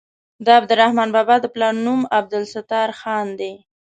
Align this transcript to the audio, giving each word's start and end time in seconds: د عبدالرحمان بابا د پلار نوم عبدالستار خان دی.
د 0.45 0.47
عبدالرحمان 0.59 1.09
بابا 1.15 1.35
د 1.41 1.45
پلار 1.53 1.73
نوم 1.85 2.01
عبدالستار 2.17 2.89
خان 2.99 3.27
دی. 3.39 3.53